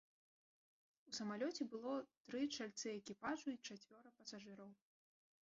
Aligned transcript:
У 1.11 1.13
самалёце 1.17 1.67
было 1.73 1.91
тры 2.31 2.41
чальцы 2.57 2.87
экіпажу 3.01 3.47
і 3.55 3.61
чацвёра 3.67 4.09
пасажыраў. 4.19 4.71